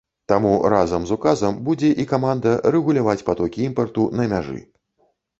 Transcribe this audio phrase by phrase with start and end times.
[0.31, 4.57] Таму разам з указам будзе і каманда рэгуляваць патокі імпарту на мяжы.